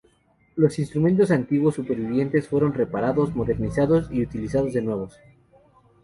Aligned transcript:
Los 0.55 0.79
instrumentos 0.79 1.29
antiguos 1.29 1.75
supervivientes 1.75 2.47
fueron 2.47 2.73
reparados, 2.73 3.35
modernizados 3.35 4.09
y 4.11 4.23
utilizados 4.23 4.73
de 4.73 4.81
nuevo. 4.81 5.11